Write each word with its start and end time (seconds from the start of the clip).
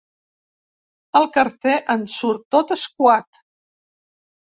El 1.19 1.27
carter 1.35 1.75
en 1.95 2.05
surt 2.13 2.41
tot 2.57 2.73
escuat. 2.77 3.41